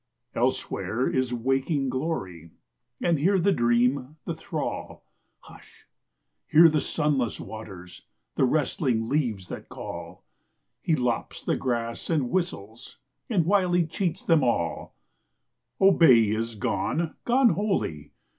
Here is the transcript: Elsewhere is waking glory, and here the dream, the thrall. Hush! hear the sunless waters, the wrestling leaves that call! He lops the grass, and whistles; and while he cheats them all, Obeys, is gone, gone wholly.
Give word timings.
Elsewhere 0.33 1.07
is 1.07 1.31
waking 1.31 1.87
glory, 1.91 2.49
and 3.03 3.19
here 3.19 3.37
the 3.37 3.51
dream, 3.51 4.15
the 4.25 4.33
thrall. 4.33 5.03
Hush! 5.41 5.85
hear 6.47 6.69
the 6.69 6.81
sunless 6.81 7.39
waters, 7.39 8.07
the 8.33 8.45
wrestling 8.45 9.07
leaves 9.09 9.47
that 9.49 9.69
call! 9.69 10.23
He 10.81 10.95
lops 10.95 11.43
the 11.43 11.55
grass, 11.55 12.09
and 12.09 12.31
whistles; 12.31 12.97
and 13.29 13.45
while 13.45 13.73
he 13.73 13.85
cheats 13.85 14.25
them 14.25 14.43
all, 14.43 14.95
Obeys, 15.79 16.35
is 16.35 16.55
gone, 16.55 17.13
gone 17.23 17.49
wholly. 17.49 18.11